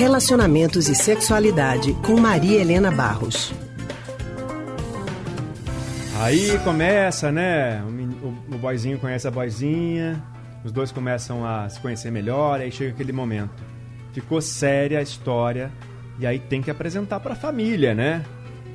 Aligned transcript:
Relacionamentos 0.00 0.88
e 0.88 0.94
Sexualidade 0.94 1.92
com 2.06 2.18
Maria 2.18 2.58
Helena 2.58 2.90
Barros. 2.90 3.52
Aí 6.18 6.58
começa, 6.64 7.30
né? 7.30 7.82
O, 7.82 8.26
o, 8.26 8.54
o 8.54 8.58
boyzinho 8.58 8.98
conhece 8.98 9.28
a 9.28 9.30
boyzinha, 9.30 10.24
os 10.64 10.72
dois 10.72 10.90
começam 10.90 11.44
a 11.44 11.68
se 11.68 11.78
conhecer 11.80 12.10
melhor, 12.10 12.60
aí 12.60 12.72
chega 12.72 12.92
aquele 12.92 13.12
momento. 13.12 13.62
Ficou 14.14 14.40
séria 14.40 15.00
a 15.00 15.02
história 15.02 15.70
e 16.18 16.26
aí 16.26 16.38
tem 16.38 16.62
que 16.62 16.70
apresentar 16.70 17.20
para 17.20 17.34
a 17.34 17.36
família, 17.36 17.94
né? 17.94 18.24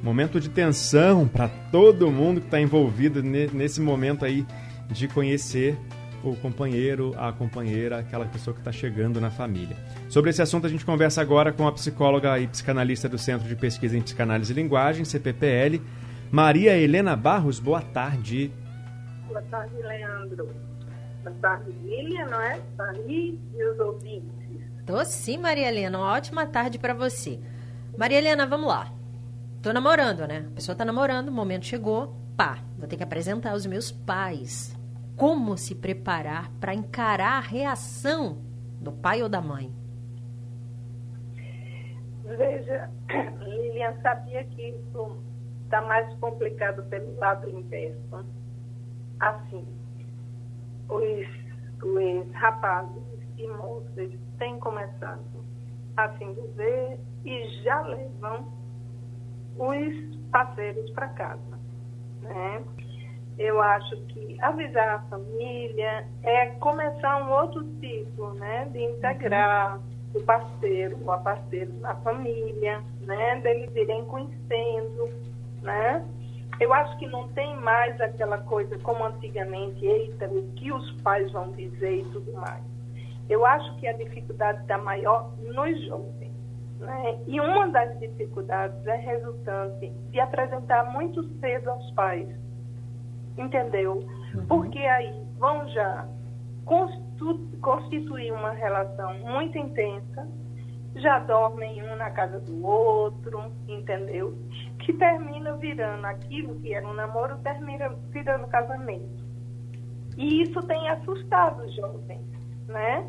Momento 0.00 0.38
de 0.38 0.48
tensão 0.48 1.26
para 1.26 1.48
todo 1.48 2.12
mundo 2.12 2.40
que 2.40 2.46
está 2.46 2.60
envolvido 2.60 3.24
nesse 3.24 3.80
momento 3.80 4.24
aí 4.24 4.46
de 4.88 5.08
conhecer 5.08 5.76
o 6.32 6.36
companheiro, 6.36 7.14
a 7.16 7.32
companheira, 7.32 7.98
aquela 7.98 8.26
pessoa 8.26 8.54
que 8.54 8.60
está 8.60 8.72
chegando 8.72 9.20
na 9.20 9.30
família. 9.30 9.76
Sobre 10.08 10.30
esse 10.30 10.42
assunto, 10.42 10.66
a 10.66 10.70
gente 10.70 10.84
conversa 10.84 11.20
agora 11.20 11.52
com 11.52 11.66
a 11.66 11.72
psicóloga 11.72 12.38
e 12.38 12.46
psicanalista 12.46 13.08
do 13.08 13.18
Centro 13.18 13.48
de 13.48 13.56
Pesquisa 13.56 13.96
em 13.96 14.02
Psicanálise 14.02 14.52
e 14.52 14.56
Linguagem, 14.56 15.04
CPPL, 15.04 15.80
Maria 16.30 16.76
Helena 16.76 17.16
Barros. 17.16 17.58
Boa 17.58 17.80
tarde. 17.80 18.52
Boa 19.26 19.42
tarde, 19.42 19.74
Leandro. 19.76 20.48
Boa 21.22 21.36
tarde, 21.40 21.72
Lilian, 21.84 22.26
não 22.26 22.40
é? 22.40 22.60
Tarde 22.76 23.38
e 23.54 23.64
os 23.64 23.78
ouvintes. 23.78 24.28
Tô 24.86 25.04
sim, 25.04 25.36
Maria 25.36 25.68
Helena. 25.68 25.98
Uma 25.98 26.12
ótima 26.12 26.46
tarde 26.46 26.78
para 26.78 26.94
você. 26.94 27.38
Maria 27.96 28.18
Helena, 28.18 28.46
vamos 28.46 28.68
lá. 28.68 28.92
Tô 29.60 29.72
namorando, 29.72 30.26
né? 30.26 30.46
A 30.52 30.54
pessoa 30.54 30.76
tá 30.76 30.84
namorando, 30.84 31.28
o 31.28 31.32
momento 31.32 31.66
chegou, 31.66 32.16
pá, 32.36 32.58
vou 32.78 32.86
ter 32.86 32.96
que 32.96 33.02
apresentar 33.02 33.54
os 33.54 33.66
meus 33.66 33.90
pais 33.90 34.77
como 35.18 35.56
se 35.58 35.74
preparar 35.74 36.48
para 36.60 36.72
encarar 36.72 37.38
a 37.38 37.40
reação 37.40 38.38
do 38.80 38.92
pai 38.92 39.20
ou 39.20 39.28
da 39.28 39.40
mãe? 39.42 39.74
Veja, 42.24 42.88
Lilian 43.42 44.00
sabia 44.00 44.44
que 44.44 44.68
isso 44.68 45.18
está 45.64 45.82
mais 45.82 46.14
complicado 46.20 46.84
pelo 46.84 47.16
lado 47.16 47.50
inverso. 47.50 48.24
Assim, 49.18 49.66
os, 50.88 51.26
os 51.82 52.32
rapazes 52.34 53.02
e 53.36 53.48
moças 53.48 54.12
têm 54.38 54.60
começado 54.60 55.44
a 55.96 56.16
se 56.16 56.22
envolver 56.24 57.00
e 57.24 57.62
já 57.64 57.80
levam 57.82 58.52
os 59.58 60.16
parceiros 60.30 60.88
para 60.92 61.08
casa. 61.08 61.58
Né? 62.22 62.64
Eu 63.38 63.62
acho 63.62 63.96
que 64.06 64.36
avisar 64.40 64.96
a 64.96 64.98
família 65.02 66.04
é 66.24 66.46
começar 66.58 67.22
um 67.24 67.30
outro 67.30 67.64
ciclo, 67.78 68.34
né? 68.34 68.68
De 68.72 68.82
integrar 68.82 69.80
o 70.12 70.20
parceiro 70.22 70.98
ou 71.04 71.12
a 71.12 71.18
parceira 71.18 71.70
na 71.80 71.94
família, 71.96 72.82
né? 73.02 73.40
Deles 73.40 73.70
irem 73.76 74.04
conhecendo, 74.06 75.08
né? 75.62 76.04
Eu 76.58 76.74
acho 76.74 76.98
que 76.98 77.06
não 77.06 77.28
tem 77.28 77.54
mais 77.56 78.00
aquela 78.00 78.38
coisa 78.38 78.76
como 78.80 79.04
antigamente, 79.04 79.86
eita, 79.86 80.26
o 80.26 80.42
que 80.54 80.72
os 80.72 80.90
pais 81.02 81.30
vão 81.30 81.52
dizer 81.52 82.00
e 82.00 82.04
tudo 82.06 82.32
mais. 82.32 82.64
Eu 83.28 83.46
acho 83.46 83.76
que 83.76 83.86
a 83.86 83.92
dificuldade 83.92 84.62
está 84.62 84.76
maior 84.78 85.32
nos 85.38 85.86
jovens. 85.86 86.32
Né? 86.80 87.18
E 87.28 87.40
uma 87.40 87.68
das 87.68 87.96
dificuldades 88.00 88.84
é 88.86 88.96
resultante 88.96 89.90
de 90.10 90.18
apresentar 90.18 90.84
muito 90.92 91.22
cedo 91.38 91.70
aos 91.70 91.90
pais 91.92 92.28
entendeu? 93.38 94.04
Uhum. 94.34 94.46
Porque 94.46 94.78
aí 94.78 95.14
vão 95.38 95.68
já 95.68 96.06
constituir 97.62 98.32
uma 98.32 98.50
relação 98.50 99.14
muito 99.20 99.56
intensa, 99.56 100.28
já 100.96 101.18
dormem 101.20 101.82
um 101.82 101.96
na 101.96 102.10
casa 102.10 102.40
do 102.40 102.66
outro, 102.66 103.50
entendeu? 103.66 104.36
Que 104.80 104.92
termina 104.92 105.54
virando 105.54 106.04
aquilo 106.04 106.60
que 106.60 106.74
era 106.74 106.86
um 106.86 106.92
namoro, 106.92 107.38
termina 107.38 107.88
virando 108.10 108.46
casamento. 108.48 109.24
E 110.16 110.42
isso 110.42 110.60
tem 110.62 110.88
assustado 110.90 111.62
os 111.62 111.74
jovens, 111.74 112.26
né? 112.66 113.06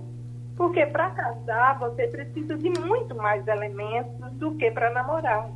Porque 0.55 0.85
para 0.85 1.09
casar 1.11 1.79
você 1.79 2.07
precisa 2.07 2.57
de 2.57 2.69
muito 2.81 3.15
mais 3.15 3.47
elementos 3.47 4.31
do 4.33 4.55
que 4.55 4.69
para 4.71 4.89
namorar 4.91 5.49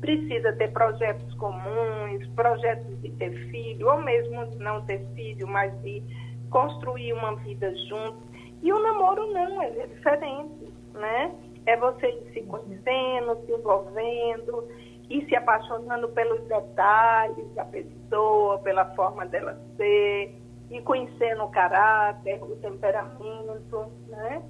precisa 0.00 0.52
ter 0.54 0.72
projetos 0.72 1.32
comuns, 1.34 2.26
projetos 2.34 3.00
de 3.02 3.10
ter 3.12 3.30
filho, 3.50 3.88
ou 3.88 4.00
mesmo 4.02 4.46
não 4.58 4.84
ter 4.86 5.04
filho, 5.14 5.46
mas 5.46 5.72
de 5.82 6.02
construir 6.50 7.12
uma 7.12 7.36
vida 7.36 7.74
junto. 7.88 8.18
E 8.62 8.72
o 8.72 8.78
namoro 8.78 9.32
não, 9.32 9.62
é 9.62 9.86
diferente, 9.86 10.72
né? 10.94 11.32
É 11.66 11.76
você 11.76 12.08
ir 12.08 12.32
se 12.32 12.42
conhecendo, 12.42 13.36
se 13.44 13.52
envolvendo 13.52 14.68
e 15.08 15.24
se 15.26 15.36
apaixonando 15.36 16.08
pelos 16.10 16.42
detalhes 16.46 17.54
da 17.54 17.64
pessoa, 17.64 18.58
pela 18.58 18.84
forma 18.94 19.26
dela 19.26 19.60
ser, 19.76 20.34
e 20.70 20.80
conhecendo 20.82 21.44
o 21.44 21.50
caráter, 21.50 22.42
o 22.42 22.56
temperamento, 22.56 23.86
né? 24.08 24.42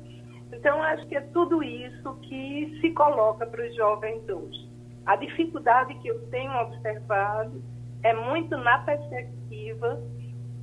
Então, 0.53 0.83
acho 0.83 1.07
que 1.07 1.17
é 1.17 1.21
tudo 1.21 1.63
isso 1.63 2.15
que 2.23 2.79
se 2.81 2.91
coloca 2.93 3.47
para 3.47 3.67
os 3.67 3.75
jovens 3.75 4.29
hoje. 4.29 4.70
A 5.11 5.17
dificuldade 5.17 5.93
que 5.95 6.07
eu 6.07 6.21
tenho 6.29 6.53
observado 6.61 7.61
é 8.05 8.15
muito 8.15 8.57
na 8.57 8.79
perspectiva 8.79 10.01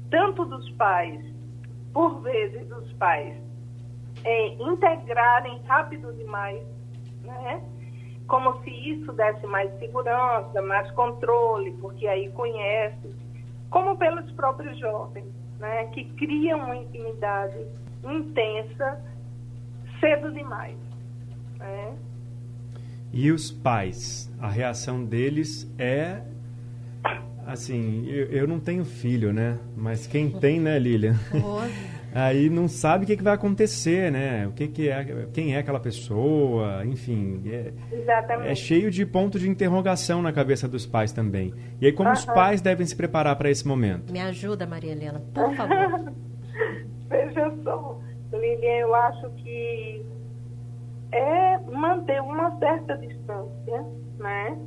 tanto 0.09 0.45
dos 0.45 0.69
pais, 0.77 1.21
por 1.93 2.21
vezes 2.21 2.71
os 2.71 2.93
pais 2.93 3.35
é, 4.23 4.47
integrarem 4.53 5.61
rápido 5.67 6.13
demais, 6.13 6.65
né? 7.25 7.61
como 8.25 8.63
se 8.63 8.69
isso 8.69 9.11
desse 9.11 9.45
mais 9.47 9.69
segurança, 9.79 10.61
mais 10.61 10.89
controle, 10.91 11.73
porque 11.81 12.07
aí 12.07 12.31
conhece, 12.31 13.13
como 13.69 13.97
pelos 13.97 14.31
próprios 14.31 14.79
jovens, 14.79 15.27
né? 15.59 15.87
que 15.87 16.05
criam 16.13 16.59
uma 16.59 16.77
intimidade 16.77 17.67
intensa 18.01 19.03
cedo 19.99 20.31
demais. 20.31 20.77
Né? 21.59 21.97
E 23.12 23.31
os 23.31 23.51
pais, 23.51 24.31
a 24.40 24.50
reação 24.50 25.03
deles 25.03 25.72
é 25.78 26.22
assim, 27.47 28.06
eu, 28.09 28.25
eu 28.28 28.47
não 28.47 28.59
tenho 28.59 28.84
filho, 28.84 29.31
né? 29.31 29.57
Mas 29.75 30.06
quem 30.06 30.29
tem, 30.29 30.59
né, 30.59 30.78
Lilian? 30.78 31.16
Aí 32.13 32.50
não 32.50 32.68
sabe 32.68 33.03
o 33.03 33.07
que, 33.07 33.16
que 33.16 33.23
vai 33.23 33.34
acontecer, 33.34 34.12
né? 34.12 34.47
O 34.47 34.51
que, 34.51 34.68
que 34.68 34.90
é, 34.90 35.28
quem 35.31 35.56
é 35.56 35.59
aquela 35.59 35.79
pessoa, 35.79 36.84
enfim. 36.85 37.44
É, 37.45 37.73
é 38.50 38.56
cheio 38.56 38.90
de 38.90 39.06
pontos 39.06 39.41
de 39.41 39.50
interrogação 39.50 40.22
na 40.22 40.34
cabeça 40.34 40.68
dos 40.68 40.85
pais 40.85 41.12
também. 41.12 41.53
E 41.79 41.85
aí, 41.85 41.91
como 41.91 42.12
os 42.12 42.25
pais 42.25 42.59
devem 42.59 42.85
se 42.88 42.95
preparar 42.95 43.35
para 43.35 43.51
esse 43.51 43.68
momento? 43.68 44.12
Me 44.12 44.19
ajuda, 44.19 44.66
Maria 44.66 44.94
Helena, 44.94 45.22
por 45.34 45.53
favor. 45.56 46.12
Veja 47.07 47.53
só, 47.63 48.00
Lilian, 48.34 48.79
eu 48.79 48.95
acho 48.95 49.29
que 49.31 50.01
é 51.12 51.56
manter 51.72 52.22
uma 52.22 52.57
certa 52.59 52.97
distância, 52.97 53.85
né? 54.17 54.57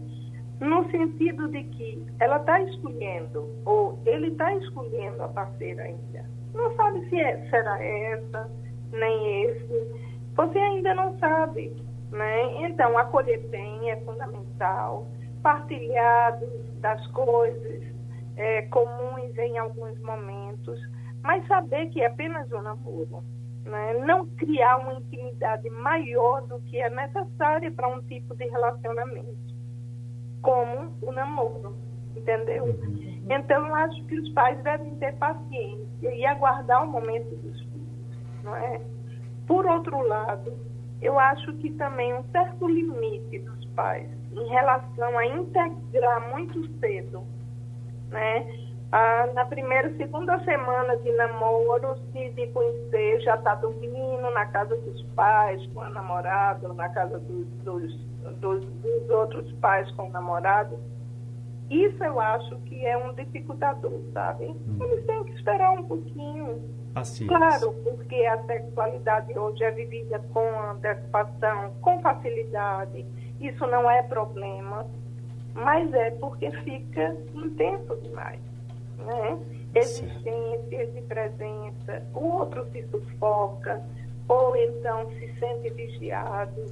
No 0.60 0.88
sentido 0.90 1.48
de 1.48 1.64
que 1.64 2.06
ela 2.20 2.36
está 2.36 2.60
escolhendo, 2.60 3.48
ou 3.64 3.98
ele 4.04 4.28
está 4.28 4.54
escolhendo 4.56 5.22
a 5.22 5.28
parceira 5.28 5.84
ainda. 5.84 6.24
Não 6.52 6.74
sabe 6.76 7.08
se 7.08 7.18
é, 7.18 7.48
será 7.48 7.82
essa, 7.82 8.50
nem 8.92 9.44
esse. 9.44 10.10
Você 10.36 10.58
ainda 10.58 10.94
não 10.94 11.18
sabe, 11.18 11.74
né? 12.10 12.66
Então, 12.66 12.98
acolher 12.98 13.38
bem 13.48 13.90
é 13.90 13.96
fundamental. 14.02 15.06
Partilhar 15.42 16.38
das 16.80 17.06
coisas 17.08 17.82
é, 18.36 18.62
comuns 18.62 19.36
em 19.38 19.56
alguns 19.56 19.98
momentos, 20.00 20.78
mas 21.22 21.46
saber 21.46 21.88
que 21.88 22.02
é 22.02 22.06
apenas 22.06 22.50
um 22.52 22.60
namoro 22.60 23.22
né? 23.70 23.94
não 24.04 24.26
criar 24.26 24.78
uma 24.78 24.94
intimidade 24.94 25.70
maior 25.70 26.42
do 26.42 26.60
que 26.62 26.78
é 26.78 26.90
necessária 26.90 27.70
para 27.70 27.88
um 27.88 28.02
tipo 28.02 28.34
de 28.34 28.44
relacionamento, 28.48 29.54
como 30.42 30.92
o 31.00 31.12
namoro, 31.12 31.76
entendeu? 32.16 32.76
Então, 33.28 33.66
eu 33.68 33.74
acho 33.74 34.04
que 34.06 34.18
os 34.18 34.28
pais 34.32 34.60
devem 34.62 34.96
ter 34.96 35.14
paciência 35.16 36.14
e 36.14 36.26
aguardar 36.26 36.84
o 36.84 36.90
momento 36.90 37.34
dos 37.36 37.60
filhos, 37.60 38.42
não 38.42 38.56
é? 38.56 38.80
Por 39.46 39.66
outro 39.66 40.00
lado, 40.02 40.52
eu 41.00 41.18
acho 41.18 41.52
que 41.54 41.70
também 41.72 42.12
um 42.14 42.24
certo 42.30 42.68
limite 42.68 43.38
dos 43.38 43.64
pais 43.76 44.08
em 44.32 44.48
relação 44.48 45.16
a 45.16 45.26
integrar 45.26 46.28
muito 46.30 46.66
cedo, 46.78 47.24
né? 48.10 48.69
Ah, 48.92 49.28
na 49.34 49.44
primeira, 49.44 49.94
segunda 49.96 50.38
semana 50.44 50.96
de 50.96 51.12
namoro, 51.12 51.96
se 52.12 52.30
de 52.30 52.48
conhecer, 52.48 53.20
já 53.20 53.36
está 53.36 53.54
dormindo 53.54 54.28
na 54.32 54.46
casa 54.46 54.76
dos 54.76 55.02
pais 55.14 55.64
com 55.68 55.80
a 55.80 55.90
namorada, 55.90 56.66
ou 56.66 56.74
na 56.74 56.88
casa 56.88 57.20
dos, 57.20 57.46
dos, 57.62 57.94
dos, 58.40 58.64
dos 58.64 59.10
outros 59.10 59.52
pais 59.54 59.88
com 59.92 60.08
o 60.08 60.10
namorado. 60.10 60.76
Isso 61.70 62.02
eu 62.02 62.18
acho 62.18 62.56
que 62.62 62.84
é 62.84 62.96
um 62.96 63.14
dificultador, 63.14 64.00
sabe? 64.12 64.46
Hum. 64.46 64.78
Eles 64.80 65.06
têm 65.06 65.22
que 65.22 65.34
esperar 65.34 65.70
um 65.70 65.84
pouquinho. 65.84 66.60
Claro, 67.28 67.72
porque 67.84 68.26
a 68.26 68.42
sexualidade 68.42 69.38
hoje 69.38 69.62
é 69.62 69.70
vivida 69.70 70.18
com 70.32 70.44
antecipação, 70.72 71.72
com 71.80 72.00
facilidade. 72.00 73.06
Isso 73.40 73.64
não 73.68 73.88
é 73.88 74.02
problema, 74.02 74.84
mas 75.54 75.94
é 75.94 76.10
porque 76.10 76.50
fica 76.62 77.16
intenso 77.32 77.96
demais. 78.02 78.49
Né? 79.06 79.38
Existências 79.74 80.92
de 80.94 81.02
presença, 81.02 82.02
o 82.14 82.38
outro 82.38 82.66
se 82.72 82.82
sufoca, 82.88 83.82
ou 84.28 84.56
então 84.56 85.10
se 85.12 85.32
sente 85.38 85.70
vigiado 85.70 86.64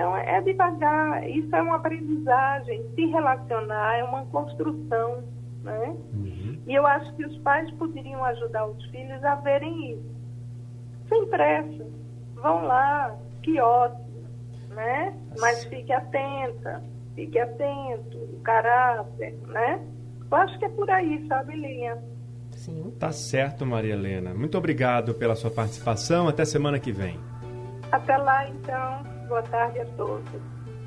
então, 0.00 0.16
é 0.16 0.40
devagar, 0.40 1.28
isso 1.28 1.54
é 1.54 1.60
uma 1.60 1.76
aprendizagem, 1.76 2.82
se 2.94 3.04
relacionar 3.06 3.98
é 3.98 4.04
uma 4.04 4.24
construção, 4.26 5.24
né? 5.62 5.94
Uhum. 6.14 6.58
E 6.66 6.74
eu 6.74 6.86
acho 6.86 7.14
que 7.16 7.26
os 7.26 7.36
pais 7.38 7.70
poderiam 7.72 8.24
ajudar 8.24 8.66
os 8.66 8.82
filhos 8.86 9.22
a 9.22 9.34
verem 9.34 9.92
isso. 9.92 10.10
Sem 11.06 11.26
pressa, 11.26 11.86
vão 12.34 12.66
lá, 12.66 13.14
que 13.42 13.60
ótimo, 13.60 14.24
né? 14.70 15.14
Mas 15.38 15.64
fique 15.64 15.92
atenta, 15.92 16.82
fique 17.14 17.38
atento, 17.38 18.16
o 18.16 18.40
caráter, 18.42 19.36
né? 19.48 19.84
Eu 20.30 20.36
acho 20.36 20.58
que 20.58 20.64
é 20.64 20.68
por 20.68 20.88
aí, 20.88 21.26
sabe, 21.26 21.56
Linha? 21.56 21.98
Sim. 22.52 22.94
Tá 22.98 23.10
certo, 23.10 23.64
Maria 23.66 23.94
Helena. 23.94 24.34
Muito 24.34 24.56
obrigado 24.56 25.14
pela 25.14 25.34
sua 25.34 25.50
participação. 25.50 26.28
Até 26.28 26.44
semana 26.44 26.78
que 26.78 26.92
vem. 26.92 27.18
Até 27.90 28.16
lá, 28.16 28.48
então. 28.48 29.02
Boa 29.28 29.42
tarde 29.42 29.80
a 29.80 29.86
todos. 29.96 30.30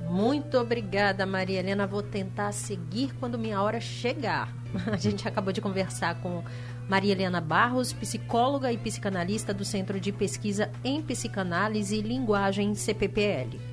Muito 0.10 0.58
obrigada, 0.58 1.26
Maria 1.26 1.60
Helena. 1.60 1.88
Vou 1.88 2.04
tentar 2.04 2.52
seguir 2.52 3.14
quando 3.20 3.40
minha 3.40 3.62
hora 3.62 3.80
chegar. 3.80 4.54
A 4.92 4.98
gente 4.98 5.28
acabou 5.28 5.52
de 5.52 5.62
conversar 5.62 6.22
com 6.22 6.44
Maria 6.88 7.14
Helena 7.14 7.42
Barros, 7.42 7.92
psicóloga 7.92 8.72
e 8.72 8.78
psicanalista 8.78 9.54
do 9.54 9.66
Centro 9.66 10.00
de 10.00 10.12
Pesquisa 10.12 10.72
em 10.84 11.02
Psicanálise 11.02 11.98
e 11.98 12.02
Linguagem 12.02 12.76
CPPL. 12.76 13.73